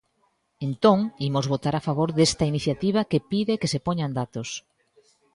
[0.67, 0.99] Entón,
[1.29, 4.49] imos votar a favor desta iniciativa que pide que se poñan datos.